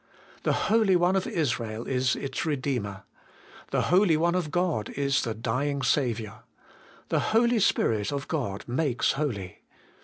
[0.41, 3.03] The Holy One of Israel is its Redeemer.
[3.69, 6.41] The Holy One of God is "the dying Saviour.
[7.09, 9.61] The Holy Spirit of God makes holy.